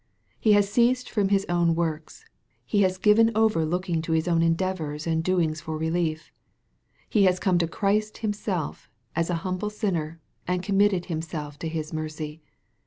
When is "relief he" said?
5.77-7.25